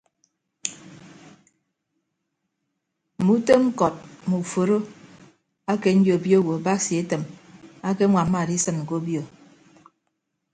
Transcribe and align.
Mme 3.17 3.31
utom 3.37 3.61
ñkọt 3.69 3.95
mme 4.23 4.35
uforo 4.43 4.77
ake 5.71 5.89
nyobio 5.93 6.37
owo 6.41 6.53
basi 6.65 6.91
etịm 7.01 7.23
akeñwamma 7.87 8.37
adisịn 8.43 8.77
ke 8.87 8.93
obio. 8.99 9.23